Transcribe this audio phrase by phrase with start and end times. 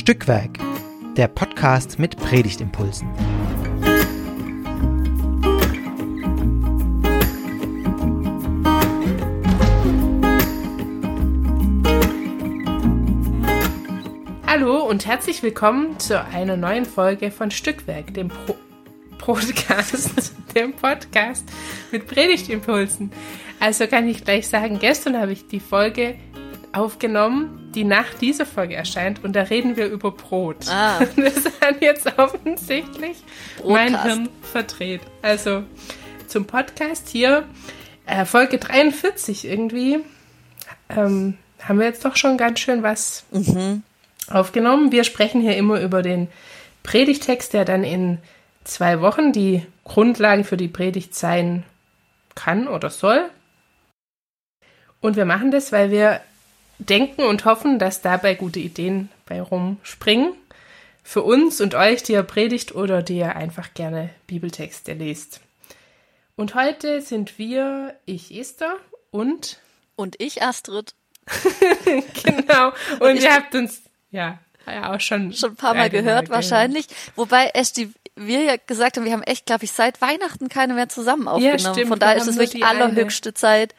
[0.00, 0.58] Stückwerk,
[1.18, 3.06] der Podcast mit Predigtimpulsen.
[14.46, 18.56] Hallo und herzlich willkommen zu einer neuen Folge von Stückwerk, dem Pro
[19.18, 21.44] Podcast, dem Podcast
[21.92, 23.12] mit Predigtimpulsen.
[23.60, 26.16] Also kann ich gleich sagen, gestern habe ich die Folge
[26.72, 30.68] aufgenommen, die nach dieser Folge erscheint und da reden wir über Brot.
[30.68, 31.00] Ah.
[31.16, 33.18] Das hat jetzt offensichtlich
[33.64, 34.06] mein Broadcast.
[34.06, 35.00] Hirn verdreht.
[35.22, 35.64] Also
[36.26, 37.44] zum Podcast hier,
[38.06, 39.98] äh, Folge 43 irgendwie,
[40.88, 43.24] ähm, haben wir jetzt doch schon ganz schön was
[44.28, 44.92] aufgenommen.
[44.92, 46.28] Wir sprechen hier immer über den
[46.82, 48.18] Predigtext, der dann in
[48.64, 51.64] zwei Wochen die Grundlage für die Predigt sein
[52.34, 53.28] kann oder soll.
[55.00, 56.20] Und wir machen das, weil wir
[56.80, 60.32] denken und hoffen, dass dabei gute Ideen bei rumspringen.
[61.02, 65.40] Für uns und euch, die ihr predigt oder die ihr einfach gerne Bibeltexte lest.
[66.36, 68.76] Und heute sind wir, ich Esther
[69.10, 69.58] und
[69.96, 70.94] Und ich, Astrid,
[72.22, 72.72] genau.
[73.00, 76.36] Und ich- ihr habt uns ja, ja auch schon schon ein paar Mal gehört Mal
[76.36, 76.86] wahrscheinlich.
[77.16, 80.88] Wobei, Esti, wir ja gesagt haben, wir haben echt, glaube ich, seit Weihnachten keine mehr
[80.88, 81.58] zusammen aufgenommen.
[81.58, 83.74] stimmt, Von daher ist es wirklich allerhöchste Zeit,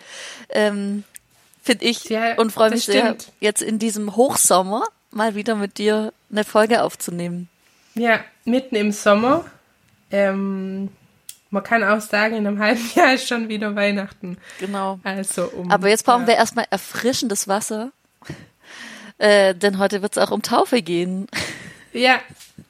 [0.50, 1.04] ähm,
[1.62, 2.06] finde ich.
[2.06, 3.32] Ja, und freue mich sehr, stimmt.
[3.40, 7.50] jetzt in diesem Hochsommer mal wieder mit dir eine Folge aufzunehmen.
[7.96, 9.46] Ja, mitten im Sommer.
[10.10, 10.90] Ähm,
[11.50, 14.38] man kann auch sagen, in einem halben Jahr ist schon wieder Weihnachten.
[14.60, 15.00] Genau.
[15.04, 15.70] Also um.
[15.70, 16.28] Aber jetzt brauchen ja.
[16.30, 17.92] wir erstmal erfrischendes Wasser.
[19.18, 21.28] Äh, denn heute wird es auch um Taufe gehen.
[21.94, 22.22] Ja,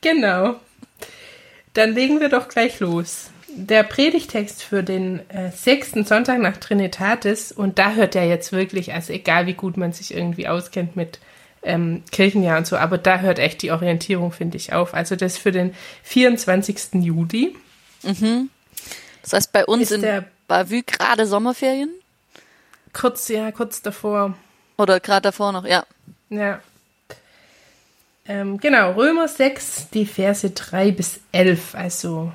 [0.02, 0.60] genau.
[1.76, 3.30] Dann legen wir doch gleich los.
[3.54, 8.94] Der Predigtext für den äh, sechsten Sonntag nach Trinitatis, und da hört ja jetzt wirklich,
[8.94, 11.20] also egal wie gut man sich irgendwie auskennt mit
[11.64, 14.94] ähm, Kirchenjahr und so, aber da hört echt die Orientierung, finde ich, auf.
[14.94, 16.94] Also das für den 24.
[17.04, 17.56] Juli.
[19.22, 21.90] Das heißt, bei uns in Bavü gerade Sommerferien.
[22.94, 24.36] Kurz, ja, kurz davor.
[24.78, 25.86] Oder gerade davor noch, ja.
[26.30, 26.60] Ja.
[28.28, 31.76] Ähm, genau, Römer 6, die Verse 3 bis 11.
[31.76, 32.32] Also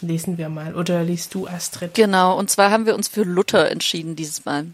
[0.00, 0.74] lesen wir mal.
[0.74, 1.94] Oder liest du, Astrid?
[1.94, 4.66] Genau, und zwar haben wir uns für Luther entschieden dieses Mal.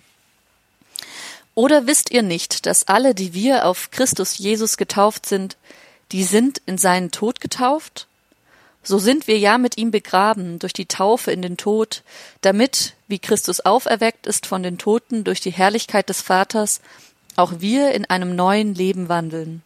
[1.55, 5.57] Oder wisst ihr nicht, dass alle, die wir auf Christus Jesus getauft sind,
[6.13, 8.09] die sind in seinen Tod getauft?
[8.83, 12.03] So sind wir ja mit ihm begraben durch die Taufe in den Tod,
[12.43, 16.83] damit, wie Christus auferweckt ist von den Toten durch die Herrlichkeit des Vaters,
[17.35, 19.63] auch wir in einem neuen Leben wandeln.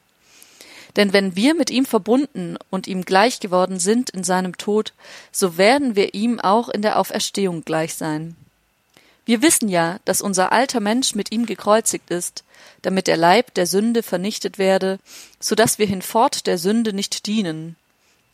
[0.97, 4.93] Denn wenn wir mit ihm verbunden und ihm gleich geworden sind in seinem Tod,
[5.33, 8.37] so werden wir ihm auch in der Auferstehung gleich sein.
[9.25, 12.45] Wir wissen ja, dass unser alter Mensch mit ihm gekreuzigt ist,
[12.81, 14.99] damit der Leib der Sünde vernichtet werde,
[15.39, 17.77] so dass wir hinfort der Sünde nicht dienen.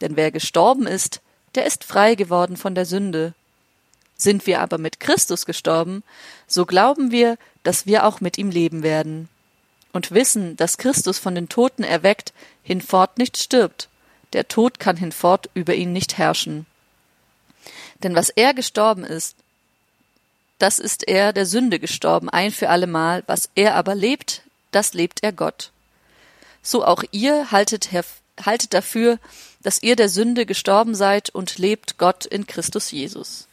[0.01, 1.21] Denn wer gestorben ist,
[1.57, 3.35] der ist frei geworden von der Sünde.
[4.17, 6.05] Sind wir aber mit Christus gestorben,
[6.47, 9.29] so glauben wir, dass wir auch mit ihm leben werden
[9.95, 13.89] und wissen, dass Christus von den Toten erweckt hinfort nicht stirbt.
[14.33, 16.67] Der Tod kann hinfort über ihn nicht herrschen.
[18.03, 19.37] Denn was er gestorben ist,
[20.59, 25.23] das ist er der Sünde gestorben, ein für allemal, was er aber lebt, das lebt
[25.23, 25.71] er Gott.
[26.61, 27.91] So auch ihr haltet,
[28.45, 29.19] haltet dafür,
[29.63, 33.47] dass ihr der Sünde gestorben seid und lebt Gott in Christus Jesus.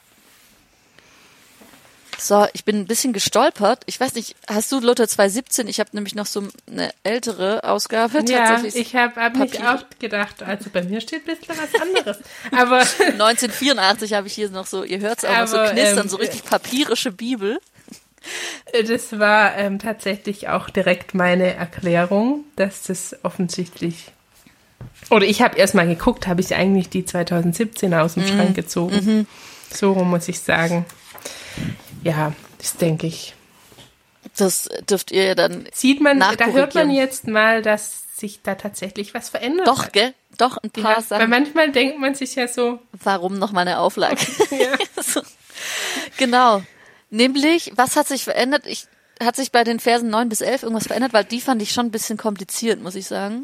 [2.23, 3.81] So, ich bin ein bisschen gestolpert.
[3.87, 5.67] Ich weiß nicht, hast du Luther 217?
[5.67, 10.43] Ich habe nämlich noch so eine ältere Ausgabe Ja, ich habe hab mich auch gedacht,
[10.43, 12.17] also bei mir steht ein bisschen was anderes.
[12.51, 16.09] Aber 1984 habe ich hier noch so, ihr hört es auch noch so knistern, ähm,
[16.09, 17.59] so richtig papierische Bibel.
[18.87, 24.11] das war ähm, tatsächlich auch direkt meine Erklärung, dass das offensichtlich.
[25.09, 28.21] Oder ich habe erst mal geguckt, habe ich eigentlich die 2017 aus Mhm.
[28.21, 29.25] dem Schrank gezogen.
[29.73, 30.85] So rum muss ich sagen.
[32.03, 33.35] Ja, das denke ich.
[34.37, 38.55] Das dürft ihr ja dann Sieht man, da hört man jetzt mal, dass sich da
[38.55, 39.93] tatsächlich was verändert doch, hat.
[39.93, 40.13] gell?
[40.37, 41.29] Doch, ein paar Ja, weil Sachen.
[41.29, 44.21] manchmal denkt man sich ja so, Warum noch mal eine Auflage?
[44.51, 45.21] ja, so.
[46.17, 46.61] Genau.
[47.09, 48.65] Nämlich, was hat sich verändert?
[48.65, 48.85] Ich,
[49.21, 51.13] hat sich bei den Versen 9 bis 11 irgendwas verändert?
[51.13, 53.43] Weil die fand ich schon ein bisschen kompliziert, muss ich sagen.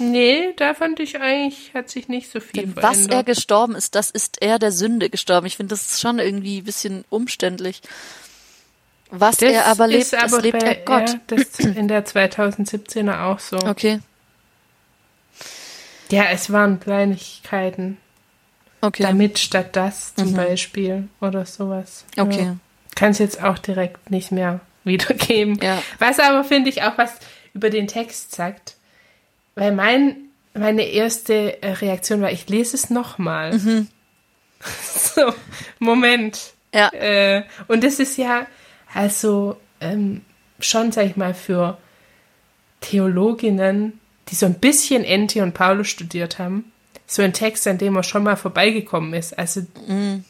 [0.00, 3.26] Nee, da fand ich eigentlich, hat sich nicht so viel Denn was er verändert.
[3.26, 5.46] gestorben ist, das ist er der Sünde gestorben.
[5.46, 7.82] Ich finde, das ist schon irgendwie ein bisschen umständlich.
[9.10, 11.08] Was Das er aber lebt, ist das aber lebt er Gott.
[11.10, 13.56] Ja, das ist in der 2017er auch so.
[13.58, 14.00] Okay,
[16.10, 17.96] Ja, es waren Kleinigkeiten.
[18.80, 19.02] okay.
[19.02, 22.04] Damit statt das zum Beispiel oder sowas.
[22.16, 22.44] Okay.
[22.44, 22.56] Ja.
[22.96, 25.58] Kann es jetzt auch direkt nicht mehr wiedergeben.
[25.62, 25.82] Ja.
[25.98, 27.14] Was aber, finde ich, auch was
[27.54, 28.76] über den Text sagt.
[29.54, 30.16] Weil mein,
[30.54, 33.52] meine erste äh, Reaktion war, ich lese es nochmal.
[33.58, 33.88] Mhm.
[35.14, 35.32] So,
[35.78, 36.52] Moment.
[36.74, 36.92] Ja.
[36.92, 38.46] Äh, und das ist ja
[38.92, 40.22] also ähm,
[40.58, 41.78] schon, sag ich mal, für
[42.80, 46.72] Theologinnen, die so ein bisschen Enti und Paulus studiert haben,
[47.06, 49.38] so ein Text, an dem man schon mal vorbeigekommen ist.
[49.38, 50.24] Also, mm.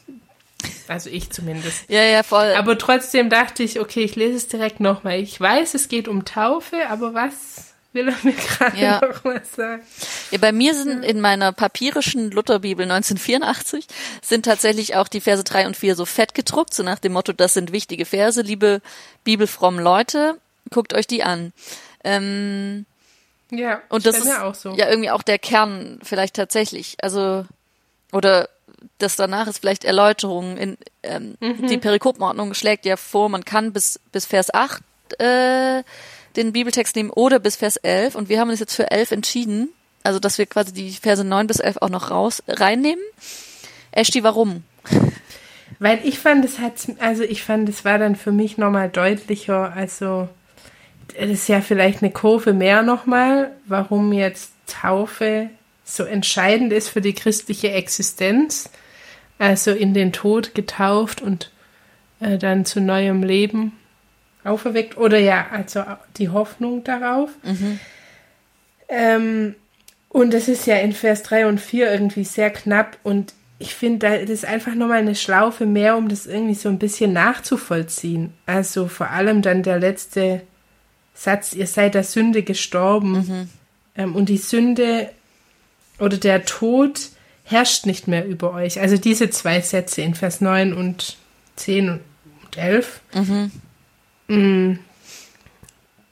[0.87, 1.89] also ich zumindest.
[1.89, 2.53] Ja, ja, voll.
[2.55, 5.19] Aber trotzdem dachte ich, okay, ich lese es direkt nochmal.
[5.19, 9.01] Ich weiß, es geht um Taufe, aber was will er mir gerade ja.
[9.01, 9.83] noch mal sagen?
[10.31, 13.87] Ja, bei mir sind in meiner papierischen Lutherbibel 1984
[14.21, 17.33] sind tatsächlich auch die Verse drei und vier so fett gedruckt, so nach dem Motto,
[17.33, 18.81] das sind wichtige Verse, liebe
[19.23, 20.37] bibelfrommen Leute,
[20.69, 21.53] guckt euch die an.
[22.03, 22.85] Ähm,
[23.51, 24.73] ja, und das ist auch so.
[24.75, 26.95] ja irgendwie auch der Kern vielleicht tatsächlich.
[27.01, 27.45] Also
[28.11, 28.49] oder
[28.97, 30.57] das danach ist vielleicht Erläuterung.
[30.57, 31.67] In, ähm, mhm.
[31.67, 34.81] Die Perikopenordnung schlägt ja vor, man kann bis bis Vers 8
[35.19, 35.83] äh,
[36.35, 39.69] den Bibeltext nehmen oder bis Vers 11 und wir haben uns jetzt für 11 entschieden.
[40.03, 43.03] Also dass wir quasi die Verse 9 bis 11 auch noch raus reinnehmen.
[43.91, 44.63] Eshti, warum?
[45.79, 49.73] Weil ich fand, es hat, also ich fand, es war dann für mich nochmal deutlicher,
[49.73, 50.29] also
[51.19, 55.49] das ist ja vielleicht eine Kurve mehr nochmal, warum jetzt Taufe
[55.83, 58.69] so entscheidend ist für die christliche Existenz.
[59.39, 61.51] Also in den Tod getauft und
[62.19, 63.73] äh, dann zu neuem Leben
[64.43, 64.97] auferweckt.
[64.97, 65.83] Oder ja, also
[66.17, 67.29] die Hoffnung darauf.
[67.43, 67.79] Mhm.
[68.89, 69.55] Ähm,
[70.09, 72.97] und das ist ja in Vers 3 und 4 irgendwie sehr knapp.
[73.03, 76.79] Und ich finde, das ist einfach nochmal eine Schlaufe mehr, um das irgendwie so ein
[76.79, 78.33] bisschen nachzuvollziehen.
[78.45, 80.41] Also vor allem dann der letzte
[81.13, 83.11] Satz, ihr seid der Sünde gestorben.
[83.11, 83.49] Mhm.
[83.95, 85.09] Ähm, und die Sünde
[85.99, 86.99] oder der Tod
[87.43, 88.79] herrscht nicht mehr über euch.
[88.79, 91.17] Also diese zwei Sätze in Vers 9 und
[91.57, 93.01] 10 und 11.
[93.13, 93.51] Mhm.
[94.31, 94.79] Mm.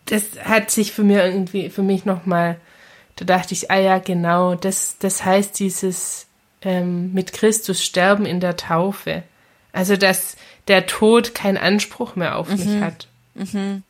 [0.06, 2.60] Das hat sich für mir irgendwie, für mich nochmal,
[3.16, 6.25] da dachte ich, ah ja, genau, das, das heißt dieses
[6.62, 9.24] ähm, mit Christus sterben in der Taufe.
[9.71, 10.36] Also, dass
[10.68, 12.56] der Tod keinen Anspruch mehr auf mhm.
[12.56, 13.07] mich hat.
[13.36, 13.83] Mhm.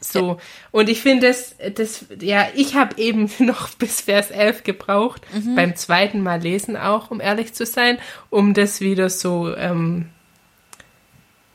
[0.00, 0.28] So.
[0.28, 0.36] Ja.
[0.70, 5.54] Und ich finde das, das, ja, ich habe eben noch bis Vers 11 gebraucht, mhm.
[5.54, 7.98] beim zweiten Mal lesen auch, um ehrlich zu sein,
[8.30, 10.08] um das wieder so ähm,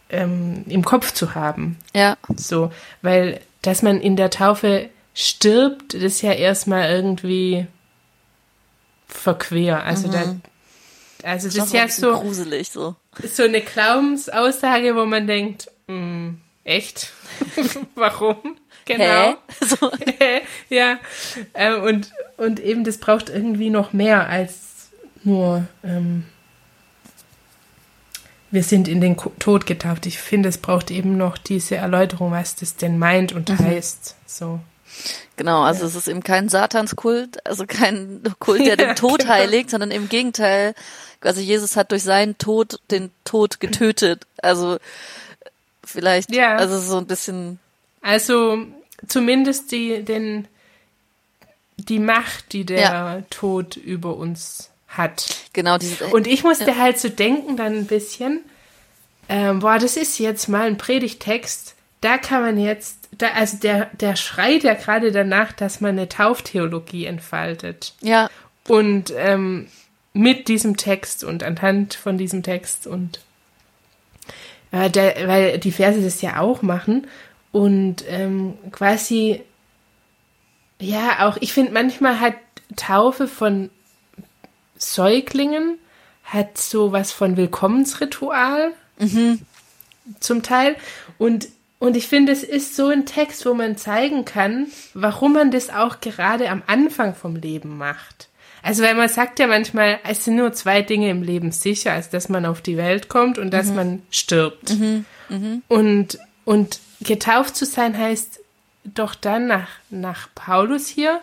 [0.10, 1.78] ähm, im Kopf zu haben.
[1.94, 2.18] Ja.
[2.36, 2.72] So,
[3.02, 7.68] weil, dass man in der Taufe stirbt, das ist ja erstmal irgendwie
[9.08, 9.84] verquer.
[9.84, 10.12] Also mhm.
[10.12, 12.96] da, also das, das ist ja so gruselig so.
[13.24, 17.14] So eine Glaubensaussage, wo man denkt, mh, hm, Echt?
[17.96, 18.58] Warum?
[18.86, 19.36] Genau.
[19.62, 19.92] So.
[20.70, 21.00] ja.
[21.54, 24.90] Ähm, und, und eben, das braucht irgendwie noch mehr als
[25.24, 26.26] nur, ähm,
[28.52, 30.06] wir sind in den Tod getauft.
[30.06, 33.60] Ich finde, es braucht eben noch diese Erläuterung, was das denn meint und mhm.
[33.60, 34.16] heißt.
[34.26, 34.60] So.
[35.36, 35.88] Genau, also ja.
[35.88, 39.34] es ist eben kein Satanskult, also kein Kult, der den Tod genau.
[39.34, 40.74] heiligt, sondern im Gegenteil,
[41.22, 44.26] also Jesus hat durch seinen Tod den Tod getötet.
[44.42, 44.78] Also
[45.84, 46.34] vielleicht.
[46.34, 46.56] Ja.
[46.56, 47.60] Also so ein bisschen.
[48.02, 48.60] Also
[49.08, 50.48] zumindest die, den,
[51.78, 53.22] die Macht, die der ja.
[53.30, 55.28] Tod über uns hat.
[55.54, 56.78] Genau, diese, Und ich musste ja.
[56.78, 58.42] halt so denken dann ein bisschen,
[59.30, 63.90] ähm, boah, das ist jetzt mal ein Predigtext, da kann man jetzt, da, also der,
[64.00, 67.94] der schreit ja gerade danach, dass man eine Tauftheologie entfaltet.
[68.02, 68.30] Ja.
[68.68, 69.68] Und ähm,
[70.14, 73.20] mit diesem Text und anhand von diesem Text und
[74.72, 77.08] äh, der, weil die Verse das ja auch machen
[77.52, 79.42] und ähm, quasi,
[80.80, 82.36] ja, auch ich finde manchmal hat
[82.76, 83.70] Taufe von
[84.78, 85.78] Säuglingen
[86.24, 89.42] hat so was von Willkommensritual mhm.
[90.20, 90.76] zum Teil
[91.18, 95.52] und und ich finde, es ist so ein Text, wo man zeigen kann, warum man
[95.52, 98.30] das auch gerade am Anfang vom Leben macht.
[98.64, 102.10] Also weil man sagt ja manchmal, es sind nur zwei Dinge im Leben sicher, als
[102.10, 103.76] dass man auf die Welt kommt und dass mhm.
[103.76, 104.72] man stirbt.
[104.72, 105.06] Mhm.
[105.30, 105.62] Mhm.
[105.68, 108.40] Und, und getauft zu sein heißt
[108.84, 111.22] doch dann nach, nach Paulus hier,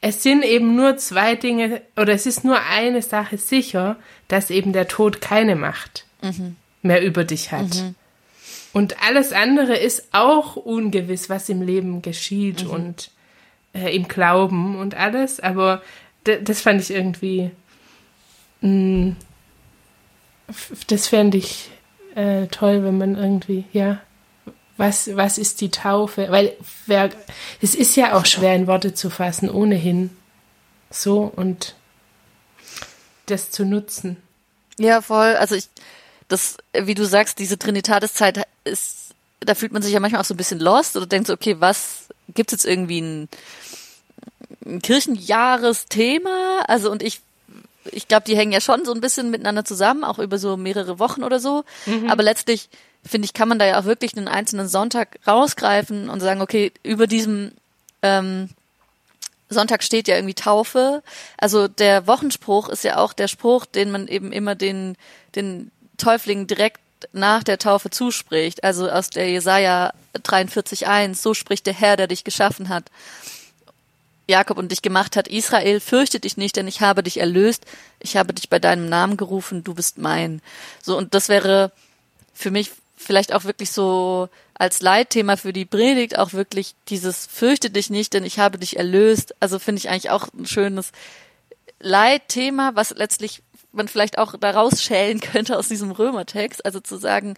[0.00, 3.96] es sind eben nur zwei Dinge, oder es ist nur eine Sache sicher,
[4.28, 6.56] dass eben der Tod keine Macht mhm.
[6.82, 7.74] mehr über dich hat.
[7.74, 7.94] Mhm.
[8.72, 12.70] Und alles andere ist auch ungewiss, was im Leben geschieht mhm.
[12.70, 13.10] und
[13.74, 15.82] äh, im Glauben und alles, aber
[16.24, 17.50] das fand ich irgendwie.
[18.60, 19.16] Mh, mm,
[20.88, 21.70] das fände ich
[22.14, 24.00] äh, toll, wenn man irgendwie, ja,
[24.80, 26.30] was, was ist die Taufe?
[26.30, 26.56] Weil
[26.86, 27.10] wer,
[27.60, 30.10] es ist ja auch schwer in Worte zu fassen, ohnehin.
[30.90, 31.76] So und
[33.26, 34.16] das zu nutzen.
[34.78, 35.36] Ja, voll.
[35.36, 35.68] Also ich,
[36.28, 40.34] das, wie du sagst, diese Trinitatiszeit ist, da fühlt man sich ja manchmal auch so
[40.34, 43.28] ein bisschen lost oder denkt so, okay, was, gibt es jetzt irgendwie ein
[44.64, 46.64] ein Kirchenjahresthema.
[46.66, 47.20] Also und ich
[47.92, 50.98] ich glaube, die hängen ja schon so ein bisschen miteinander zusammen, auch über so mehrere
[50.98, 51.64] Wochen oder so.
[51.86, 52.10] Mhm.
[52.10, 52.68] Aber letztlich,
[53.04, 56.72] finde ich, kann man da ja auch wirklich einen einzelnen Sonntag rausgreifen und sagen, okay,
[56.82, 57.52] über diesem
[58.02, 58.50] ähm,
[59.48, 61.02] Sonntag steht ja irgendwie Taufe.
[61.36, 64.96] Also der Wochenspruch ist ja auch der Spruch, den man eben immer den,
[65.34, 66.80] den Täuflingen direkt
[67.12, 68.62] nach der Taufe zuspricht.
[68.62, 72.84] Also aus der Jesaja 43,1, so spricht der Herr, der dich geschaffen hat.
[74.28, 77.64] Jakob und dich gemacht hat, Israel, fürchte dich nicht, denn ich habe dich erlöst,
[77.98, 80.40] ich habe dich bei deinem Namen gerufen, du bist mein.
[80.80, 81.72] So, und das wäre
[82.32, 87.70] für mich vielleicht auch wirklich so als Leitthema für die Predigt auch wirklich dieses fürchte
[87.70, 89.34] dich nicht, denn ich habe dich erlöst.
[89.40, 90.92] Also finde ich eigentlich auch ein schönes
[91.80, 93.42] Leitthema, was letztlich
[93.72, 97.34] man vielleicht auch daraus schälen könnte aus diesem Römertext, also zu sagen,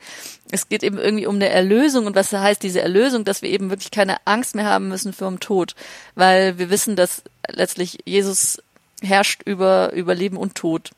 [0.50, 3.71] es geht eben irgendwie um eine Erlösung und was heißt diese Erlösung, dass wir eben
[3.71, 5.76] wirklich keine Angst mehr haben müssen vor dem Tod,
[6.14, 8.61] weil wir wissen, dass letztlich Jesus
[9.00, 10.90] herrscht über, über Leben und Tod.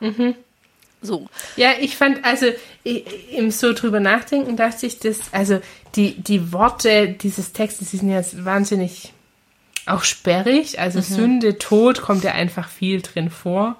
[0.00, 0.34] Mhm.
[1.04, 1.26] So.
[1.56, 2.46] Ja, ich fand, also
[2.82, 5.60] im so drüber nachdenken, dachte ich, dass, also
[5.94, 9.12] die, die Worte dieses Textes, die sind jetzt wahnsinnig
[9.86, 10.80] auch sperrig.
[10.80, 11.02] Also mhm.
[11.02, 13.76] Sünde, Tod kommt ja einfach viel drin vor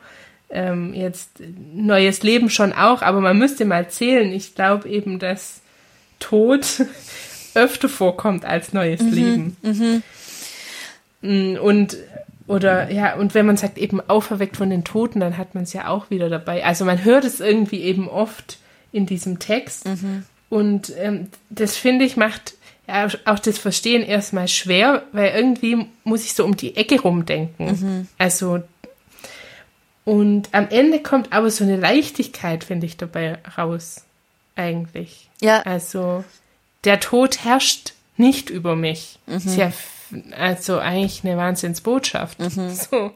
[0.55, 1.43] ähm, jetzt
[1.75, 4.33] neues Leben schon auch, aber man müsste mal zählen.
[4.33, 5.61] Ich glaube eben, dass
[6.21, 6.65] Tod
[7.55, 9.57] öfter vorkommt als neues mhm, Leben.
[9.63, 10.03] Mhm.
[11.23, 11.97] Mm, und
[12.47, 15.73] oder ja, und wenn man sagt eben auferweckt von den Toten, dann hat man es
[15.73, 16.65] ja auch wieder dabei.
[16.65, 18.59] Also man hört es irgendwie eben oft
[18.93, 19.87] in diesem Text.
[19.87, 20.25] Mhm.
[20.51, 22.55] Und ähm, das finde ich macht
[22.87, 27.67] ja auch das Verstehen erstmal schwer, weil irgendwie muss ich so um die Ecke rumdenken.
[27.67, 28.09] Mhm.
[28.19, 28.63] Also
[30.05, 34.05] und am Ende kommt aber so eine Leichtigkeit, finde ich, dabei raus.
[34.55, 35.31] Eigentlich.
[35.41, 35.63] Ja.
[35.63, 36.25] Also,
[36.85, 39.19] der Tod herrscht nicht über mich.
[39.27, 39.37] Mhm.
[39.37, 39.73] Ist ja
[40.37, 42.41] also eigentlich eine Wahnsinnsbotschaft.
[42.41, 42.75] Mhm.
[42.91, 43.13] So.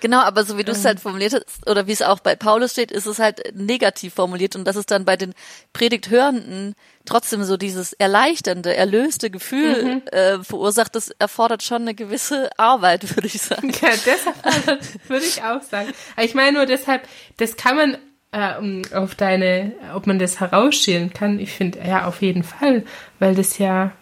[0.00, 2.72] Genau, aber so wie du es halt formuliert hast, oder wie es auch bei Paulus
[2.72, 5.34] steht, ist es halt negativ formuliert und das ist dann bei den
[5.72, 10.02] Predigthörenden trotzdem so dieses erleichternde, erlöste Gefühl mhm.
[10.12, 13.72] äh, verursacht, das erfordert schon eine gewisse Arbeit, würde ich sagen.
[13.80, 15.90] Ja, erfordert, würde ich auch sagen.
[16.16, 17.06] Aber ich meine nur deshalb,
[17.38, 17.98] das kann man
[18.32, 22.84] äh, auf deine, ob man das herausschälen kann, ich finde, ja, auf jeden Fall,
[23.18, 23.92] weil das ja,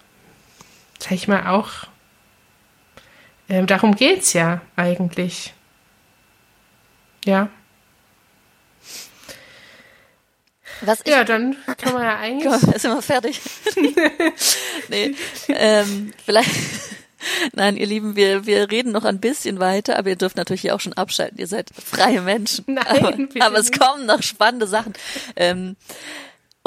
[0.99, 1.71] sag ich mal, auch
[3.49, 5.55] ähm, darum geht's ja eigentlich.
[7.25, 7.49] Ja.
[10.81, 12.61] Was ja, dann kann man ja eigentlich.
[12.61, 13.41] Komm, ist immer fertig.
[14.89, 15.15] nee,
[15.49, 16.51] ähm, vielleicht.
[17.53, 20.75] Nein, ihr Lieben, wir, wir reden noch ein bisschen weiter, aber ihr dürft natürlich hier
[20.75, 21.39] auch schon abschalten.
[21.39, 22.65] Ihr seid freie Menschen.
[22.69, 24.93] Nein, aber, aber es kommen noch spannende Sachen.
[25.35, 25.77] Ähm,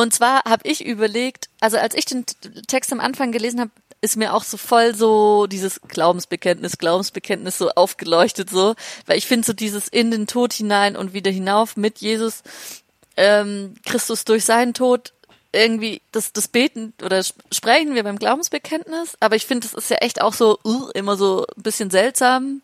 [0.01, 2.25] und zwar habe ich überlegt, also als ich den
[2.67, 7.69] Text am Anfang gelesen habe, ist mir auch so voll so dieses Glaubensbekenntnis, Glaubensbekenntnis so
[7.69, 8.73] aufgeleuchtet so,
[9.05, 12.41] weil ich finde so dieses in den Tod hinein und wieder hinauf mit Jesus,
[13.15, 15.13] ähm, Christus durch seinen Tod
[15.53, 19.97] irgendwie das das beten oder sprechen wir beim Glaubensbekenntnis, aber ich finde das ist ja
[19.97, 22.61] echt auch so uh, immer so ein bisschen seltsam.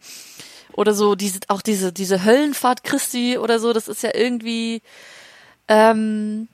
[0.74, 4.82] Oder so diese auch diese diese Höllenfahrt Christi oder so, das ist ja irgendwie
[5.67, 6.48] ähm,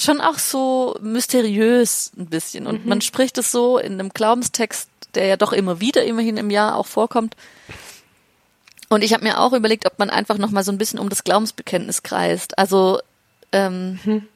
[0.00, 2.66] schon auch so mysteriös ein bisschen.
[2.66, 2.88] Und mhm.
[2.88, 6.76] man spricht es so in einem Glaubenstext, der ja doch immer wieder, immerhin im Jahr
[6.76, 7.36] auch vorkommt.
[8.88, 11.08] Und ich habe mir auch überlegt, ob man einfach noch mal so ein bisschen um
[11.08, 12.58] das Glaubensbekenntnis kreist.
[12.58, 13.00] Also
[13.52, 14.28] ähm, mhm.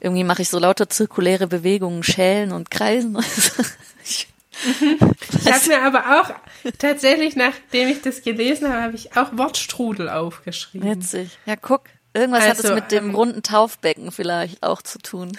[0.00, 3.18] irgendwie mache ich so lauter zirkuläre Bewegungen, Schälen und Kreisen.
[4.04, 4.28] ich
[4.64, 6.30] ich habe mir aber auch
[6.78, 10.90] tatsächlich, nachdem ich das gelesen habe, habe ich auch Wortstrudel aufgeschrieben.
[10.90, 11.38] Witzig.
[11.46, 11.82] Ja, guck.
[12.18, 15.36] Irgendwas also, hat es also, mit dem ähm, runden Taufbecken vielleicht auch zu tun.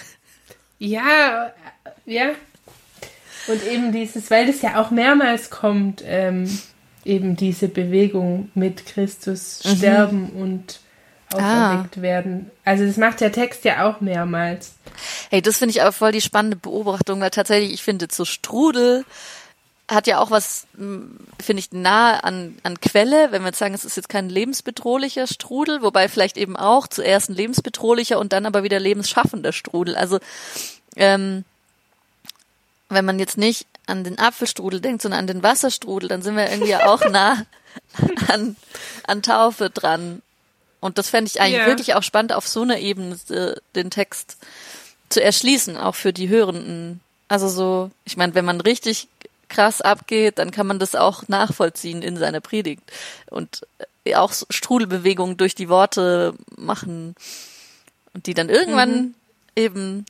[0.78, 1.52] Ja,
[2.06, 2.30] ja.
[3.46, 6.60] Und eben dieses, weil das ja auch mehrmals kommt, ähm,
[7.04, 9.76] eben diese Bewegung mit Christus mhm.
[9.76, 10.80] sterben und
[11.32, 12.02] auferweckt ah.
[12.02, 12.50] werden.
[12.64, 14.74] Also das macht der Text ja auch mehrmals.
[15.30, 19.04] Hey, das finde ich aber voll die spannende Beobachtung, weil tatsächlich, ich finde, zu Strudel
[19.90, 23.74] hat ja auch was, hm, finde ich, nahe an, an Quelle, wenn wir jetzt sagen,
[23.74, 28.46] es ist jetzt kein lebensbedrohlicher Strudel, wobei vielleicht eben auch zuerst ein lebensbedrohlicher und dann
[28.46, 29.96] aber wieder lebensschaffender Strudel.
[29.96, 30.20] Also
[30.96, 31.44] ähm,
[32.88, 36.48] wenn man jetzt nicht an den Apfelstrudel denkt, sondern an den Wasserstrudel, dann sind wir
[36.48, 37.44] irgendwie auch nah
[38.28, 38.56] an,
[39.04, 40.22] an Taufe dran.
[40.78, 41.66] Und das fände ich eigentlich yeah.
[41.66, 44.38] wirklich auch spannend, auf so einer Ebene äh, den Text
[45.08, 47.00] zu erschließen, auch für die Hörenden.
[47.28, 49.08] Also so, ich meine, wenn man richtig
[49.50, 52.82] krass abgeht, dann kann man das auch nachvollziehen in seiner Predigt
[53.28, 53.66] und
[54.04, 57.14] äh, auch Strudelbewegungen durch die Worte machen
[58.14, 59.14] und die dann irgendwann mhm.
[59.56, 60.06] eben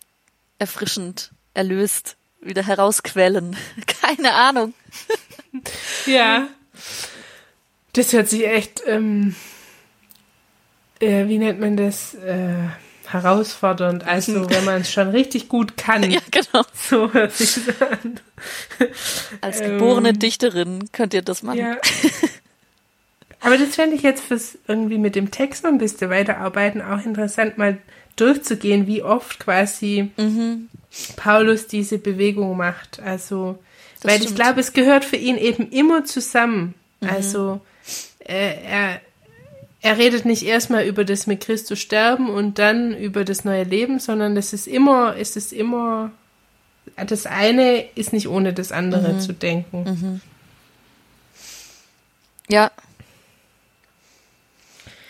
[0.59, 3.57] erfrischend, erlöst wieder herausquellen.
[3.87, 4.75] Keine Ahnung.
[6.07, 6.47] Ja.
[7.93, 9.35] Das hört sich echt, ähm,
[11.01, 12.15] äh, wie nennt man das?
[12.15, 12.69] Äh,
[13.13, 14.07] herausfordernd.
[14.07, 16.03] Also, wenn man es schon richtig gut kann.
[16.11, 16.65] Ja, genau.
[16.75, 18.21] So hört sich das an.
[19.41, 21.59] Als geborene ähm, Dichterin könnt ihr das machen.
[21.59, 21.77] Ja.
[23.41, 27.05] Aber das fände ich jetzt fürs irgendwie mit dem Text noch ein bisschen weiterarbeiten auch
[27.05, 27.79] interessant, mal
[28.17, 30.69] durchzugehen, wie oft quasi mhm.
[31.17, 33.01] Paulus diese Bewegung macht.
[33.01, 33.59] Also,
[34.01, 34.31] das weil stimmt.
[34.31, 36.75] ich glaube, es gehört für ihn eben immer zusammen.
[37.01, 37.09] Mhm.
[37.09, 37.61] Also,
[38.19, 39.01] äh, er,
[39.83, 43.99] er redet nicht erstmal über das mit Christus sterben und dann über das neue Leben,
[43.99, 46.11] sondern es ist immer, es ist immer,
[46.97, 49.21] das eine ist nicht ohne das andere mhm.
[49.21, 49.85] zu denken.
[49.85, 50.21] Mhm.
[52.49, 52.71] Ja,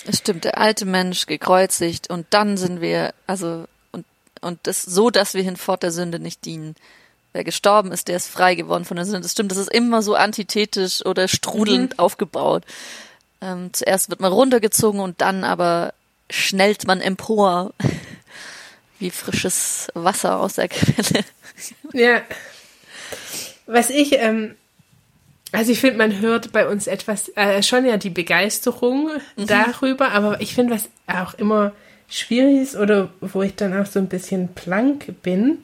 [0.07, 4.07] es stimmt, der alte Mensch gekreuzigt und dann sind wir, also, und,
[4.41, 6.77] und das so, dass wir hinfort der Sünde nicht dienen.
[7.33, 9.21] Wer gestorben ist, der ist frei geworden von der Sünde.
[9.21, 11.99] Das stimmt, das ist immer so antithetisch oder strudelnd mhm.
[11.99, 12.65] aufgebaut.
[13.41, 15.95] Ähm, zuerst wird man runtergezogen und dann aber
[16.29, 17.73] schnellt man empor.
[18.99, 21.25] Wie frisches Wasser aus der Quelle.
[21.95, 22.21] Ja.
[23.67, 24.57] Was ich ähm,
[25.53, 29.47] also ich finde, man hört bei uns etwas, äh, schon ja die Begeisterung mhm.
[29.47, 31.73] darüber, aber ich finde, was auch immer
[32.09, 35.59] schwierig ist oder wo ich dann auch so ein bisschen plank bin,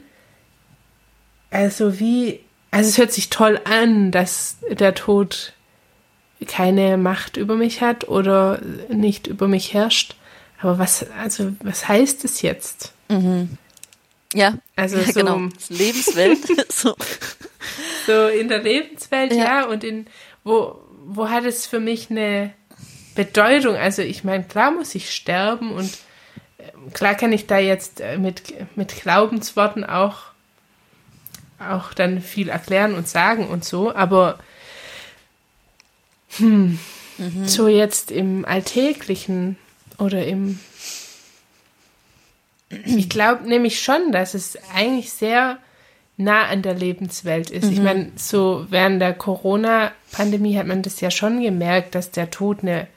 [1.50, 2.40] also wie,
[2.70, 5.52] also es hört sich toll an, dass der Tod
[6.44, 10.16] keine Macht über mich hat oder nicht über mich herrscht,
[10.60, 12.92] aber was, also was heißt es jetzt?
[13.08, 13.56] Mhm.
[14.34, 15.36] Ja, also ja, so, genau.
[15.68, 16.38] Lebenswelt.
[16.72, 16.94] so.
[18.06, 20.06] so in der Lebenswelt, ja, ja und in
[20.44, 22.52] wo, wo hat es für mich eine
[23.14, 23.76] Bedeutung?
[23.76, 25.90] Also ich meine, klar muss ich sterben und
[26.58, 30.18] ähm, klar kann ich da jetzt äh, mit, mit Glaubensworten auch,
[31.58, 34.38] auch dann viel erklären und sagen und so, aber
[36.38, 36.78] hm,
[37.18, 37.48] mhm.
[37.48, 39.56] so jetzt im Alltäglichen
[39.98, 40.58] oder im
[42.84, 45.58] ich glaube nämlich schon, dass es eigentlich sehr
[46.16, 47.66] nah an der Lebenswelt ist.
[47.66, 47.72] Mhm.
[47.72, 52.62] Ich meine, so während der Corona-Pandemie hat man das ja schon gemerkt, dass der Tod
[52.62, 52.88] eine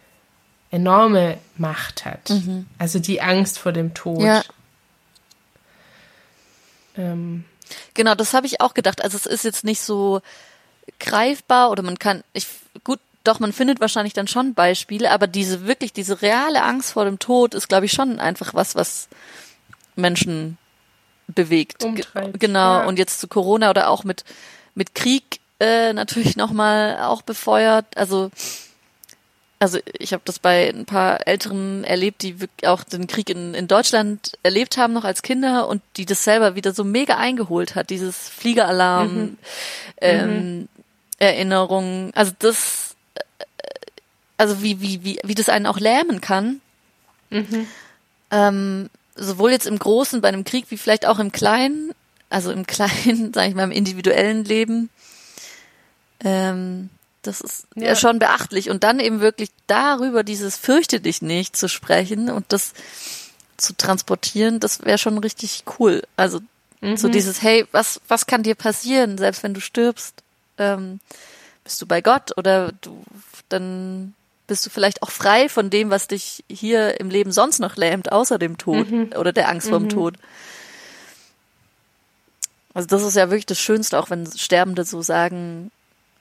[0.71, 2.29] enorme Macht hat.
[2.29, 2.65] Mhm.
[2.77, 4.21] Also die Angst vor dem Tod.
[4.21, 4.43] Ja.
[6.97, 7.45] Ähm.
[7.93, 9.03] Genau, das habe ich auch gedacht.
[9.03, 10.21] Also es ist jetzt nicht so
[10.99, 12.47] greifbar oder man kann, ich,
[12.83, 17.05] gut, doch, man findet wahrscheinlich dann schon Beispiele, aber diese wirklich, diese reale Angst vor
[17.05, 19.09] dem Tod ist, glaube ich, schon einfach was, was
[19.95, 20.57] Menschen
[21.27, 21.83] bewegt.
[21.83, 22.79] Umtreibt, genau.
[22.79, 22.85] Ja.
[22.85, 24.23] Und jetzt zu Corona oder auch mit,
[24.73, 27.85] mit Krieg äh, natürlich nochmal auch befeuert.
[27.95, 28.31] Also,
[29.59, 33.67] also ich habe das bei ein paar Älteren erlebt, die auch den Krieg in, in
[33.67, 37.89] Deutschland erlebt haben, noch als Kinder und die das selber wieder so mega eingeholt hat,
[37.89, 39.37] dieses Fliegeralarm, mhm.
[40.01, 40.67] Ähm, mhm.
[41.17, 42.11] Erinnerungen.
[42.15, 42.88] Also das,
[44.39, 46.61] also wie, wie, wie, wie das einen auch lähmen kann.
[47.29, 47.67] Mhm.
[48.31, 51.91] Ähm, sowohl jetzt im Großen bei einem Krieg wie vielleicht auch im Kleinen,
[52.29, 54.89] also im Kleinen, sage ich mal, im individuellen Leben.
[56.23, 56.89] Ähm,
[57.21, 57.95] das ist ja.
[57.97, 58.69] schon beachtlich.
[58.69, 62.71] Und dann eben wirklich darüber dieses Fürchte dich nicht zu sprechen und das
[63.57, 66.03] zu transportieren, das wäre schon richtig cool.
[66.15, 66.39] Also
[66.79, 66.95] mhm.
[66.95, 70.23] so dieses, hey, was, was kann dir passieren, selbst wenn du stirbst?
[70.57, 71.01] Ähm,
[71.65, 73.03] bist du bei Gott oder du
[73.49, 74.13] dann
[74.49, 78.11] bist du vielleicht auch frei von dem, was dich hier im Leben sonst noch lähmt,
[78.11, 79.11] außer dem Tod mhm.
[79.17, 79.71] oder der Angst mhm.
[79.71, 80.15] vorm Tod.
[82.73, 85.71] Also das ist ja wirklich das Schönste, auch wenn Sterbende so sagen,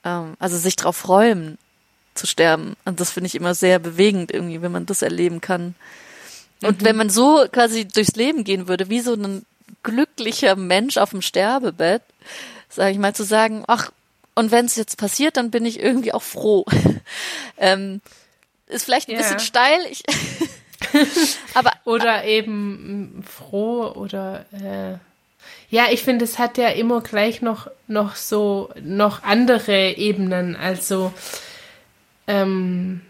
[0.04, 1.58] ähm, also sich darauf freuen
[2.14, 2.76] zu sterben.
[2.84, 5.74] Und das finde ich immer sehr bewegend irgendwie, wenn man das erleben kann.
[6.62, 6.84] Und mhm.
[6.84, 9.44] wenn man so quasi durchs Leben gehen würde, wie so ein
[9.82, 12.02] glücklicher Mensch auf dem Sterbebett,
[12.68, 13.90] sage ich mal, zu sagen, ach,
[14.38, 16.64] und wenn es jetzt passiert, dann bin ich irgendwie auch froh.
[17.58, 18.00] ähm,
[18.68, 19.18] ist vielleicht ein ja.
[19.18, 19.80] bisschen steil.
[19.90, 20.04] Ich
[21.54, 24.98] aber oder eben froh oder äh,
[25.74, 30.54] ja, ich finde, es hat ja immer gleich noch noch so noch andere Ebenen.
[30.54, 31.12] Also
[32.28, 33.00] ähm,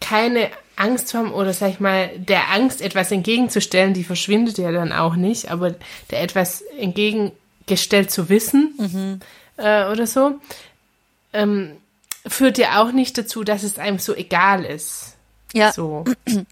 [0.00, 4.70] keine Angst zu haben oder sag ich mal, der Angst etwas entgegenzustellen, die verschwindet ja
[4.70, 5.74] dann auch nicht, aber
[6.12, 6.62] der etwas
[7.62, 9.20] entgegengestellt zu wissen mhm.
[9.56, 10.40] äh, oder so.
[11.32, 11.76] Ähm,
[12.26, 15.16] führt ja auch nicht dazu, dass es einem so egal ist.
[15.52, 15.72] Ja.
[15.72, 16.04] So.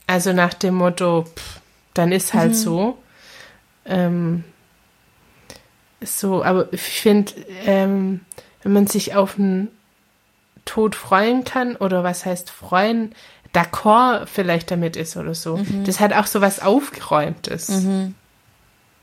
[0.07, 1.61] Also nach dem Motto, pff,
[1.95, 2.55] dann ist halt mhm.
[2.55, 2.99] so.
[3.87, 4.45] Ähm,
[6.03, 7.33] so, aber ich finde,
[7.65, 8.21] ähm,
[8.63, 9.69] wenn man sich auf einen
[10.65, 13.15] Tod freuen kann, oder was heißt freuen,
[13.55, 15.85] d'accord vielleicht damit ist oder so, mhm.
[15.85, 17.69] das hat auch so was Aufgeräumtes.
[17.69, 18.15] Mhm.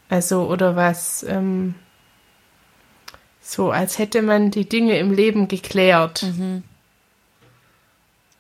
[0.09, 1.75] Also, oder was, ähm,
[3.49, 6.23] So, als hätte man die Dinge im Leben geklärt.
[6.23, 6.63] Mhm.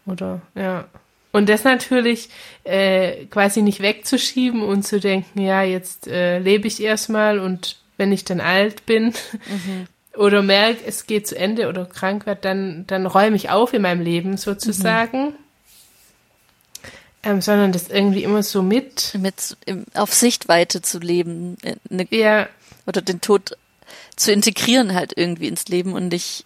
[0.05, 0.83] Oder, ja.
[1.31, 2.27] Und das natürlich
[2.65, 8.11] äh, quasi nicht wegzuschieben und zu denken, ja, jetzt äh, lebe ich erstmal und wenn
[8.11, 9.87] ich dann alt bin mhm.
[10.17, 13.83] oder merke, es geht zu Ende oder krank wird, dann, dann räume ich auf in
[13.83, 15.27] meinem Leben sozusagen.
[15.27, 15.33] Mhm.
[17.23, 19.17] Ähm, sondern das irgendwie immer so mit.
[19.17, 19.55] Mit
[19.93, 21.55] auf Sichtweite zu leben.
[21.89, 22.49] Eine, ja.
[22.85, 23.55] Oder den Tod
[24.15, 26.45] zu integrieren halt irgendwie ins Leben und nicht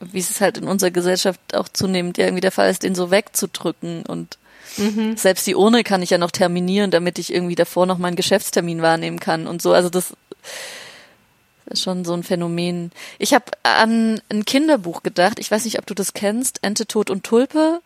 [0.00, 3.10] wie es halt in unserer Gesellschaft auch zunehmend ja irgendwie der Fall ist, den so
[3.10, 4.38] wegzudrücken und
[4.78, 5.16] mhm.
[5.16, 8.80] selbst die Urne kann ich ja noch terminieren, damit ich irgendwie davor noch meinen Geschäftstermin
[8.80, 9.72] wahrnehmen kann und so.
[9.72, 10.14] Also das
[11.66, 12.90] ist schon so ein Phänomen.
[13.18, 15.38] Ich habe an ein Kinderbuch gedacht.
[15.38, 16.58] Ich weiß nicht, ob du das kennst.
[16.62, 17.80] Ente, Tod und Tulpe.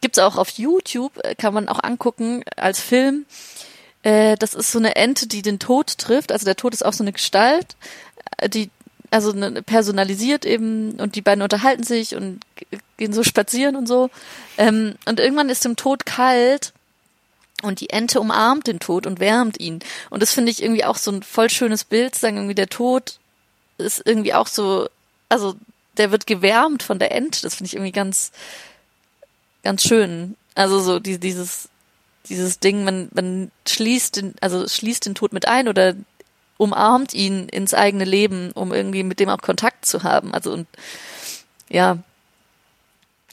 [0.00, 1.12] Gibt's auch auf YouTube.
[1.38, 3.24] Kann man auch angucken als Film.
[4.02, 6.32] Äh, das ist so eine Ente, die den Tod trifft.
[6.32, 8.09] Also der Tod ist auch so eine Gestalt, äh,
[8.48, 8.70] die
[9.10, 12.40] also ne, personalisiert eben und die beiden unterhalten sich und
[12.96, 14.10] gehen so spazieren und so.
[14.56, 16.72] Ähm, und irgendwann ist dem Tod kalt
[17.62, 19.80] und die Ente umarmt den Tod und wärmt ihn.
[20.10, 23.18] Und das finde ich irgendwie auch so ein voll schönes Bild, sagen irgendwie der Tod
[23.78, 24.88] ist irgendwie auch so,
[25.28, 25.56] also
[25.96, 27.42] der wird gewärmt von der Ente.
[27.42, 28.30] Das finde ich irgendwie ganz,
[29.62, 30.36] ganz schön.
[30.54, 31.68] Also so die, dieses,
[32.28, 35.94] dieses Ding, man, man schließt den, also schließt den Tod mit ein oder
[36.60, 40.34] umarmt ihn ins eigene Leben, um irgendwie mit dem auch Kontakt zu haben.
[40.34, 40.66] Also und
[41.68, 41.98] ja,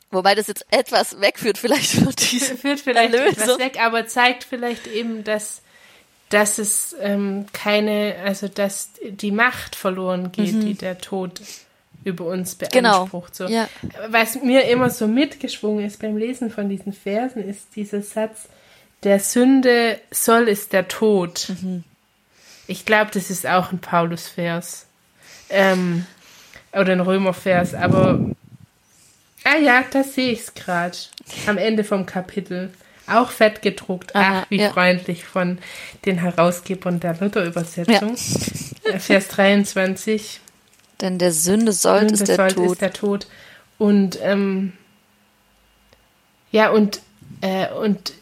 [0.09, 3.27] Wobei das jetzt etwas wegführt, vielleicht von diesem Führt vielleicht Lösung.
[3.27, 5.61] etwas weg, aber zeigt vielleicht eben, dass,
[6.29, 10.61] dass es ähm, keine, also dass die Macht verloren geht, mhm.
[10.61, 11.41] die der Tod
[12.05, 12.99] über uns genau.
[12.99, 13.37] beansprucht.
[13.37, 13.49] Genau.
[13.49, 13.53] So.
[13.53, 13.67] Ja.
[14.07, 18.47] Was mir immer so mitgeschwungen ist beim Lesen von diesen Versen, ist dieser Satz,
[19.03, 21.51] der Sünde soll ist der Tod.
[21.61, 21.83] Mhm.
[22.67, 24.85] Ich glaube, das ist auch ein Paulus-Vers.
[25.49, 26.05] Ähm,
[26.73, 28.19] oder ein Römer-Vers, aber
[29.43, 30.97] ah ja, da sehe ich es gerade.
[31.47, 32.71] Am Ende vom Kapitel.
[33.07, 34.11] Auch fett gedruckt.
[34.13, 34.71] Ach, wie ja.
[34.71, 35.59] freundlich von
[36.05, 38.17] den Herausgebern der Luther-Übersetzung.
[38.83, 38.91] Ja.
[38.91, 40.41] Äh, Vers 23.
[40.99, 42.71] Denn der Sünde sollt ist der sollt Tod.
[42.71, 43.27] ist der Tod.
[43.77, 44.73] Und ähm,
[46.51, 47.01] ja, und,
[47.41, 48.13] äh, und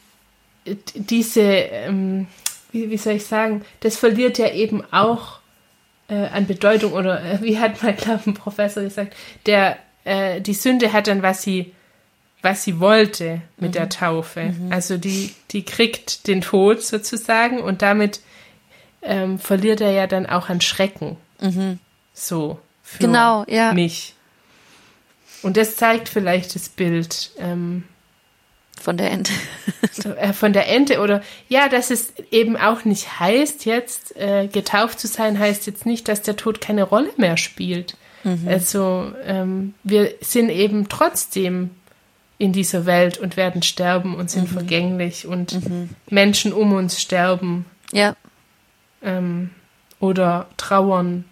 [0.66, 2.28] diese ähm,
[2.76, 5.40] wie, wie soll ich sagen, das verliert ja eben auch
[6.10, 10.54] äh, an Bedeutung oder äh, wie hat mein glaube ein Professor gesagt, der äh, die
[10.54, 11.74] Sünde hat dann was sie
[12.42, 13.74] was sie wollte mit mhm.
[13.74, 14.44] der Taufe.
[14.44, 14.72] Mhm.
[14.72, 18.20] Also die die kriegt den Tod sozusagen und damit
[19.02, 21.18] ähm, verliert er ja dann auch an Schrecken.
[21.40, 21.80] Mhm.
[22.14, 23.74] So für genau, ja.
[23.74, 24.14] mich.
[25.42, 27.32] Und das zeigt vielleicht das Bild.
[27.40, 27.84] Ähm,
[28.82, 29.34] von der Ente.
[30.18, 35.00] Äh, von der Ente oder ja, dass es eben auch nicht heißt, jetzt äh, getauft
[35.00, 37.96] zu sein, heißt jetzt nicht, dass der Tod keine Rolle mehr spielt.
[38.24, 38.48] Mhm.
[38.48, 41.72] Also ähm, wir sind eben trotzdem
[42.38, 44.54] in dieser Welt und werden sterben und sind mhm.
[44.54, 45.90] vergänglich und mhm.
[46.10, 47.66] Menschen um uns sterben.
[47.92, 48.16] Ja.
[49.02, 49.52] Ähm,
[50.00, 51.24] oder trauern,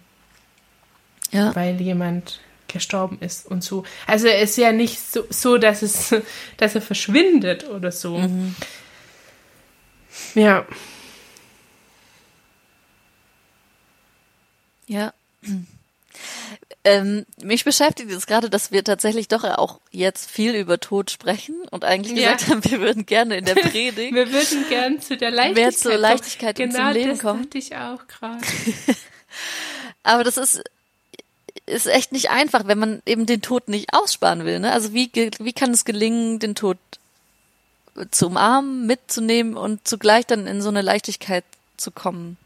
[1.30, 1.54] ja.
[1.54, 2.40] weil jemand
[2.74, 3.84] gestorben ist und so.
[4.06, 6.14] Also es ist ja nicht so, so dass es,
[6.58, 8.18] dass er verschwindet oder so.
[8.18, 8.54] Mhm.
[10.34, 10.66] Ja.
[14.86, 15.14] Ja.
[16.82, 21.56] Ähm, mich beschäftigt es gerade, dass wir tatsächlich doch auch jetzt viel über Tod sprechen
[21.70, 22.48] und eigentlich gesagt ja.
[22.48, 24.14] haben, wir würden gerne in der Predigt.
[24.14, 27.48] wir würden gerne zu der Leichtigkeit, mehr zur Leichtigkeit genau, zum Leben das kommen.
[27.54, 28.44] Ich auch gerade.
[30.02, 30.62] Aber das ist
[31.66, 34.60] ist echt nicht einfach, wenn man eben den Tod nicht aussparen will.
[34.60, 34.72] Ne?
[34.72, 36.78] Also wie, wie kann es gelingen, den Tod
[38.10, 41.44] zu umarmen, mitzunehmen und zugleich dann in so eine Leichtigkeit
[41.76, 42.36] zu kommen?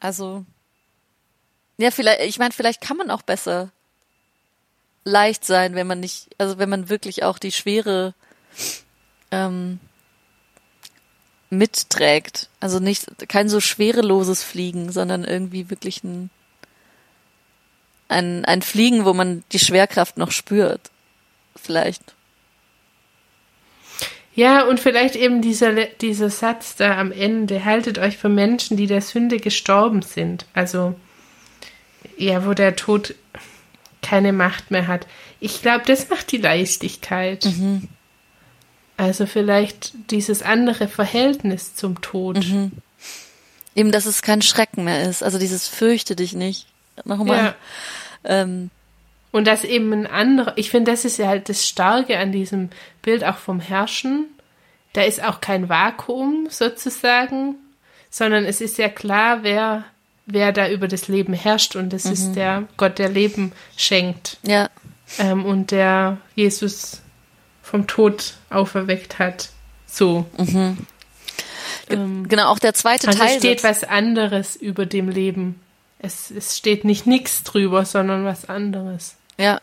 [0.00, 0.44] Also,
[1.78, 3.70] ja, vielleicht, ich meine, vielleicht kann man auch besser
[5.04, 8.14] leicht sein, wenn man nicht, also wenn man wirklich auch die Schwere
[9.30, 9.80] ähm,
[11.50, 12.48] mitträgt.
[12.60, 16.30] Also nicht kein so schwereloses Fliegen, sondern irgendwie wirklich ein
[18.14, 20.90] ein, ein Fliegen, wo man die Schwerkraft noch spürt.
[21.54, 22.02] Vielleicht.
[24.34, 28.86] Ja, und vielleicht eben dieser, dieser Satz da am Ende, haltet euch für Menschen, die
[28.86, 30.46] der Sünde gestorben sind.
[30.54, 30.94] Also,
[32.16, 33.14] ja, wo der Tod
[34.02, 35.06] keine Macht mehr hat.
[35.40, 37.44] Ich glaube, das macht die Leichtigkeit.
[37.44, 37.88] Mhm.
[38.96, 42.36] Also vielleicht dieses andere Verhältnis zum Tod.
[42.36, 42.72] Mhm.
[43.74, 45.22] Eben, dass es kein Schrecken mehr ist.
[45.22, 46.66] Also dieses fürchte dich nicht.
[47.04, 47.36] Nochmal.
[47.36, 47.54] Ja.
[48.24, 48.70] Ähm,
[49.32, 52.70] und das eben ein anderer, ich finde, das ist ja halt das Starke an diesem
[53.02, 54.26] Bild auch vom Herrschen.
[54.92, 57.56] Da ist auch kein Vakuum sozusagen,
[58.10, 59.84] sondern es ist ja klar, wer,
[60.26, 64.68] wer da über das Leben herrscht und das ist der Gott, der Leben schenkt Ja.
[65.18, 67.02] ähm, und der Jesus
[67.60, 69.50] vom Tod auferweckt hat.
[69.86, 70.26] So.
[70.38, 73.38] Ähm, Genau, auch der zweite also Teil.
[73.38, 75.60] steht was anderes über dem Leben.
[76.04, 79.16] Es, es steht nicht nichts drüber, sondern was anderes.
[79.38, 79.60] Ja.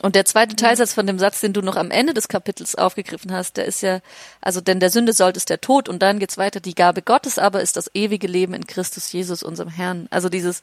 [0.00, 3.32] Und der zweite Teilsatz von dem Satz, den du noch am Ende des Kapitels aufgegriffen
[3.32, 4.00] hast, der ist ja,
[4.40, 7.38] also denn der Sünde sollte ist der Tod und dann geht's weiter, die Gabe Gottes
[7.38, 10.06] aber ist das ewige Leben in Christus Jesus, unserem Herrn.
[10.10, 10.62] Also dieses,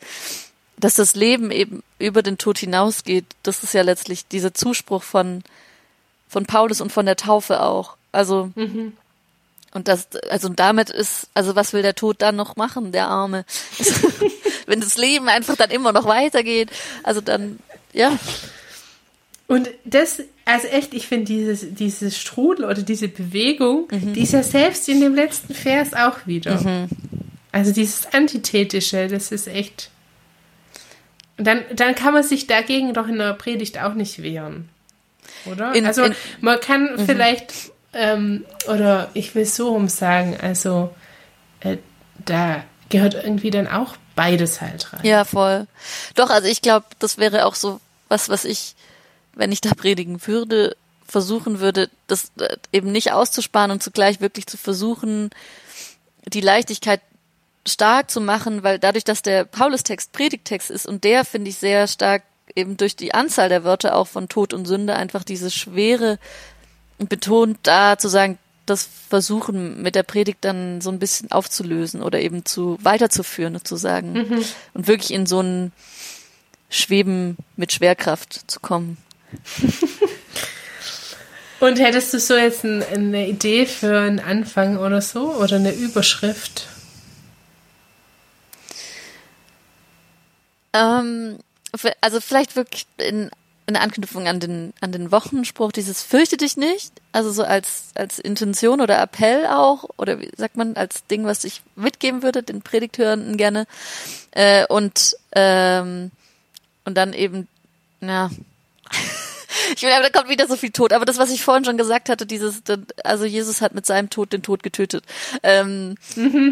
[0.78, 5.44] dass das Leben eben über den Tod hinausgeht, das ist ja letztlich dieser Zuspruch von,
[6.30, 7.98] von Paulus und von der Taufe auch.
[8.14, 8.52] Also,
[9.74, 13.46] und das, also damit ist, also was will der Tod dann noch machen, der Arme?
[14.66, 16.70] Wenn das Leben einfach dann immer noch weitergeht,
[17.04, 17.60] also dann,
[17.94, 18.18] ja,
[19.48, 24.44] Und das, also echt, ich finde dieses, dieses Strudel oder diese Bewegung, die ist ja
[24.44, 26.88] selbst in dem letzten Vers auch wieder.
[27.52, 29.90] Also dieses Antithetische, das ist echt.
[31.38, 34.70] Und dann, dann kann man sich dagegen doch in der Predigt auch nicht wehren.
[35.46, 35.74] Oder?
[35.74, 40.94] In- also in- man kann vielleicht, ähm, oder ich will so rum sagen, also
[41.62, 41.78] äh,
[42.18, 45.02] da gehört irgendwie dann auch beides halt rein.
[45.04, 45.68] Ja, voll.
[46.16, 48.76] Doch, also ich glaube, das wäre auch so was, was ich,
[49.34, 50.76] wenn ich da predigen würde,
[51.08, 55.30] versuchen würde, das äh, eben nicht auszusparen und zugleich wirklich zu versuchen,
[56.26, 57.02] die Leichtigkeit
[57.68, 61.88] stark zu machen, weil dadurch, dass der Paulus-Text Predigtext ist und der finde ich sehr
[61.88, 62.24] stark
[62.56, 66.20] eben durch die Anzahl der Wörter auch von Tod und Sünde einfach diese Schwere
[67.08, 72.20] betont, da zu sagen, das versuchen mit der Predigt dann so ein bisschen aufzulösen oder
[72.20, 75.72] eben zu weiterzuführen sozusagen und wirklich in so ein
[76.70, 78.98] Schweben mit Schwerkraft zu kommen.
[81.60, 85.34] Und hättest du so jetzt ein, eine Idee für einen Anfang oder so?
[85.36, 86.68] Oder eine Überschrift?
[90.72, 91.40] Ähm,
[92.00, 93.30] also vielleicht wirklich in,
[93.70, 98.20] in Anknüpfung an den, an den Wochenspruch, dieses fürchte dich nicht, also so als, als
[98.20, 102.62] Intention oder Appell auch, oder wie sagt man, als Ding, was ich mitgeben würde, den
[102.62, 103.66] Predigthörenden gerne.
[104.32, 106.12] Äh, und, ähm,
[106.84, 107.48] und dann eben,
[108.02, 108.30] ja.
[109.76, 110.94] Ich will, da kommt wieder so viel Tod.
[110.94, 112.62] Aber das, was ich vorhin schon gesagt hatte, dieses,
[113.04, 115.04] also Jesus hat mit seinem Tod den Tod getötet.
[115.44, 115.96] Ähm,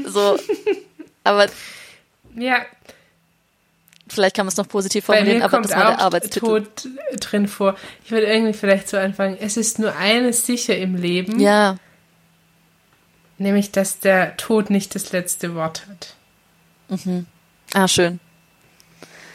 [0.05, 0.37] So,
[1.23, 1.47] aber
[2.35, 2.65] Ja,
[4.09, 6.39] vielleicht kann man es noch positiv formulieren, aber das war der Arbeitstitel.
[6.45, 6.87] Tod
[7.19, 7.75] drin vor.
[8.05, 9.37] Ich würde irgendwie vielleicht so anfangen.
[9.39, 11.77] Es ist nur eines sicher im Leben, Ja,
[13.37, 16.15] nämlich dass der Tod nicht das letzte Wort hat.
[17.73, 18.19] ah, schön.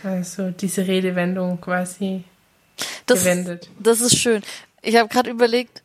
[0.03, 2.25] Also diese Redewendung quasi
[3.07, 3.69] Das, gewendet.
[3.79, 4.43] das ist schön.
[4.83, 5.83] Ich habe gerade überlegt,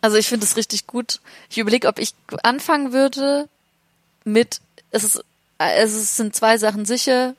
[0.00, 1.20] also ich finde es richtig gut.
[1.50, 3.48] Ich überlege, ob ich anfangen würde
[4.24, 5.24] mit, es ist,
[5.58, 7.34] äh, es sind zwei Sachen sicher, äh,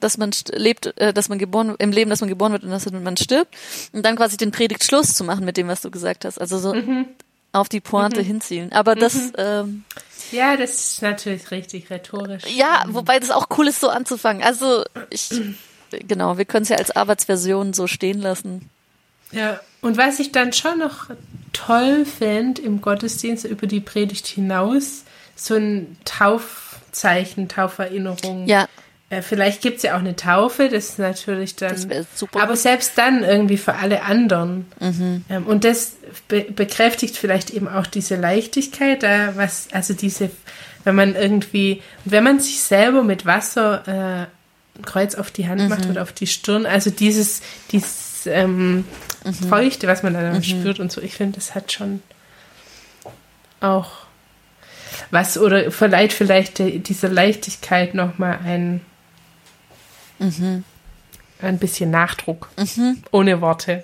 [0.00, 2.90] dass man lebt, äh, dass man geboren, im Leben, dass man geboren wird und dass
[2.90, 3.54] man stirbt.
[3.92, 6.40] Und dann quasi den Predigtschluss zu machen mit dem, was du gesagt hast.
[6.40, 6.74] Also so
[7.52, 8.72] auf die Pointe hinzielen.
[8.72, 9.84] Aber das, ähm,
[10.30, 12.42] Ja, das ist natürlich richtig rhetorisch.
[12.54, 14.42] Ja, wobei das auch cool ist, so anzufangen.
[14.42, 15.30] Also ich,
[15.90, 18.68] genau, wir können es ja als Arbeitsversion so stehen lassen.
[19.32, 21.10] Ja, und was ich dann schon noch
[21.52, 28.46] toll fände im Gottesdienst über die Predigt hinaus, so ein Taufzeichen, Tauferinnerung.
[28.46, 28.66] Ja, Äh,
[29.22, 31.70] vielleicht gibt es ja auch eine Taufe, das ist natürlich dann.
[31.70, 32.42] Das wär super.
[32.42, 34.66] Aber selbst dann irgendwie für alle anderen.
[34.80, 35.24] Mhm.
[35.28, 35.92] Ähm, und das
[36.28, 40.30] be bekräftigt vielleicht eben auch diese Leichtigkeit, da was, also diese,
[40.84, 45.62] wenn man irgendwie, wenn man sich selber mit Wasser äh, ein Kreuz auf die Hand
[45.62, 45.68] Mhm.
[45.68, 48.84] macht oder auf die Stirn, also dieses, dieses ähm,
[49.24, 49.32] Mhm.
[49.48, 52.00] Feuchte, was man dann spürt und so, ich finde, das hat schon
[53.60, 53.90] auch
[55.10, 58.80] was oder verleiht vielleicht dieser Leichtigkeit nochmal ein,
[60.18, 60.64] Mhm.
[61.40, 62.48] ein bisschen Nachdruck.
[63.12, 63.82] Ohne Worte.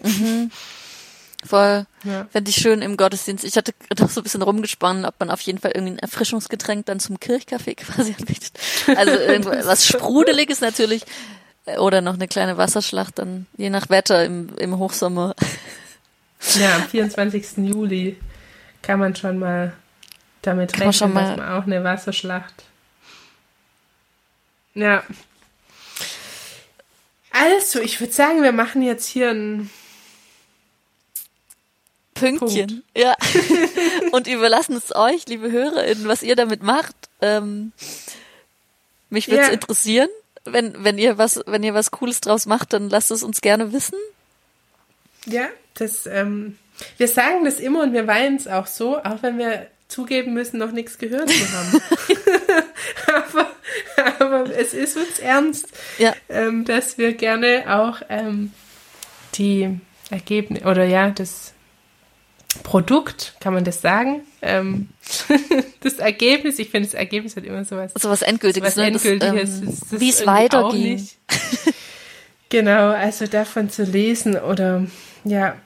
[1.45, 1.87] voll.
[2.05, 2.27] Ja.
[2.31, 3.45] Fände ich schön im Gottesdienst.
[3.45, 6.87] Ich hatte noch so ein bisschen rumgesponnen, ob man auf jeden Fall irgendwie ein Erfrischungsgetränk
[6.87, 8.53] dann zum Kirchkaffee quasi anbietet.
[8.97, 11.03] Also irgendwas Sprudeliges natürlich.
[11.79, 15.35] Oder noch eine kleine Wasserschlacht, dann je nach Wetter im, im Hochsommer.
[16.59, 17.59] Ja, am 24.
[17.59, 18.17] Juli
[18.83, 19.75] kann man schon mal
[20.43, 22.65] damit Kann man rechnen, schon mal- dass man auch eine Wasserschlacht.
[24.75, 25.05] Ja.
[27.33, 29.71] Also, ich würde sagen, wir machen jetzt hier ein.
[32.15, 32.85] Pünktchen.
[32.97, 33.17] Ja.
[34.13, 36.95] Und überlassen es euch, liebe HörerInnen, was ihr damit macht.
[37.21, 37.73] Ähm,
[39.11, 39.55] mich würde es Ja.
[39.55, 40.09] interessieren.
[40.45, 43.73] Wenn, wenn ihr was, wenn ihr was Cooles draus macht, dann lasst es uns gerne
[43.73, 43.97] wissen.
[45.27, 46.07] Ja, das.
[46.07, 46.59] Ähm,
[46.97, 50.59] wir sagen das immer und wir weinen es auch so, auch wenn wir zugeben müssen,
[50.59, 51.83] noch nichts gehört zu haben.
[54.75, 56.15] es ist uns ernst, Ja.
[56.29, 58.53] ähm, dass wir gerne auch ähm,
[59.35, 59.79] die
[60.11, 61.53] Ergebnisse oder ja, das
[62.63, 64.21] Produkt, kann man das sagen?
[64.43, 64.89] Ähm,
[65.81, 67.93] das Ergebnis, ich finde, das Ergebnis hat immer sowas.
[67.99, 68.93] So was Endgültiges, was ne?
[68.93, 69.61] Das, Endgültiges.
[69.93, 70.95] ähm, wie es weiterging.
[70.95, 71.17] nicht.
[72.51, 74.87] genau, also davon zu lesen oder
[75.25, 75.57] ja,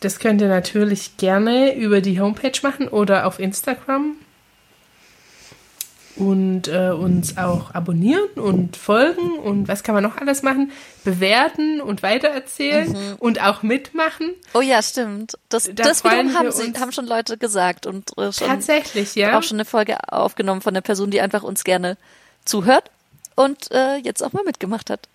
[0.00, 4.16] das könnt ihr natürlich gerne über die Homepage machen oder auf Instagram
[6.16, 10.72] und äh, uns auch abonnieren und folgen und was kann man noch alles machen?
[11.04, 13.16] Bewerten und weitererzählen Mhm.
[13.18, 14.32] und auch mitmachen.
[14.54, 15.38] Oh ja, stimmt.
[15.48, 19.38] Das, Da das wiederum haben, sie, haben schon Leute gesagt und äh, schon, Tatsächlich, ja.
[19.38, 21.96] auch schon eine Folge aufgenommen von der Person, die einfach uns gerne
[22.44, 22.90] zuhört
[23.34, 25.08] und äh, jetzt auch mal mitgemacht hat.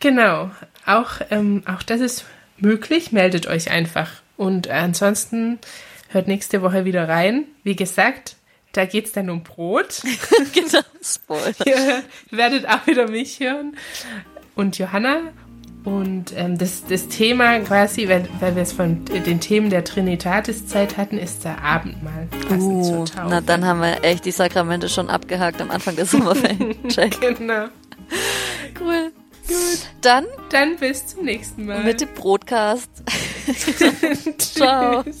[0.00, 0.50] Genau.
[0.86, 2.24] Auch, ähm, auch das ist
[2.58, 3.10] möglich.
[3.12, 4.10] Meldet euch einfach.
[4.36, 5.58] Und ansonsten
[6.10, 7.44] hört nächste Woche wieder rein.
[7.64, 8.36] Wie gesagt,
[8.76, 10.02] da geht's dann um Brot.
[10.52, 11.54] genau, Spoiler.
[11.64, 13.76] Ihr werdet auch wieder mich hören
[14.54, 15.32] und Johanna.
[15.84, 20.96] Und ähm, das, das Thema quasi, weil, weil wir es von den Themen der Trinitatis-Zeit
[20.96, 22.26] hatten, ist der Abendmahl.
[22.50, 26.74] Uh, na dann haben wir echt die Sakramente schon abgehakt am Anfang der Sommerferien.
[27.20, 27.68] Genau.
[28.80, 29.12] Cool.
[30.00, 31.84] Dann Dann bis zum nächsten Mal.
[31.84, 32.90] mit dem Broadcast.
[34.38, 35.04] Ciao.
[35.04, 35.20] Tschüss.